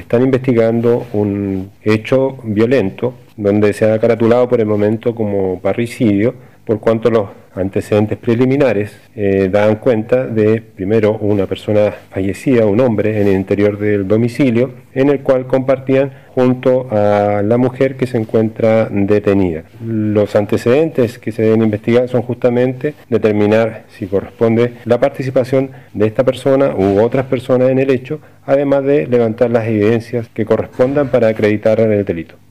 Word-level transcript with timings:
están 0.00 0.22
investigando 0.22 1.06
un 1.12 1.70
hecho 1.82 2.38
violento 2.42 3.14
donde 3.36 3.72
se 3.72 3.90
ha 3.90 3.98
caratulado 3.98 4.48
por 4.48 4.60
el 4.60 4.66
momento 4.66 5.14
como 5.14 5.60
parricidio, 5.60 6.34
por 6.64 6.80
cuanto 6.80 7.10
los 7.10 7.28
antecedentes 7.54 8.18
preliminares 8.18 8.96
eh, 9.16 9.48
dan 9.50 9.76
cuenta 9.76 10.26
de, 10.26 10.60
primero, 10.60 11.18
una 11.18 11.46
persona 11.46 11.92
fallecida, 12.10 12.66
un 12.66 12.80
hombre, 12.80 13.20
en 13.20 13.28
el 13.28 13.34
interior 13.34 13.78
del 13.78 14.06
domicilio, 14.06 14.72
en 14.94 15.08
el 15.08 15.20
cual 15.20 15.46
compartían 15.46 16.12
junto 16.34 16.88
a 16.90 17.42
la 17.42 17.56
mujer 17.56 17.96
que 17.96 18.06
se 18.06 18.18
encuentra 18.18 18.88
detenida. 18.90 19.64
Los 19.84 20.36
antecedentes 20.36 21.18
que 21.18 21.32
se 21.32 21.42
deben 21.42 21.62
investigar 21.62 22.08
son 22.08 22.22
justamente 22.22 22.94
determinar 23.08 23.84
si 23.88 24.06
corresponde 24.06 24.74
la 24.84 25.00
participación 25.00 25.70
de 25.94 26.06
esta 26.06 26.24
persona 26.24 26.74
u 26.76 27.00
otras 27.00 27.26
personas 27.26 27.70
en 27.70 27.78
el 27.78 27.90
hecho, 27.90 28.20
además 28.48 28.82
de 28.82 29.06
levantar 29.06 29.50
las 29.50 29.66
evidencias 29.68 30.26
que 30.30 30.46
correspondan 30.46 31.10
para 31.10 31.28
acreditar 31.28 31.78
el 31.80 32.04
delito. 32.06 32.36